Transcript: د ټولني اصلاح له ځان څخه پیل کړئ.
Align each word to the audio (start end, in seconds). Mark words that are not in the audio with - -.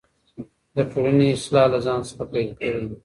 د 0.75 0.77
ټولني 0.91 1.27
اصلاح 1.37 1.65
له 1.73 1.79
ځان 1.85 1.99
څخه 2.09 2.23
پیل 2.31 2.49
کړئ. 2.59 2.81